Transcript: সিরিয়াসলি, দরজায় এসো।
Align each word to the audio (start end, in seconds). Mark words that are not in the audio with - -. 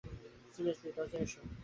সিরিয়াসলি, 0.53 0.89
দরজায় 0.97 1.23
এসো। 1.25 1.39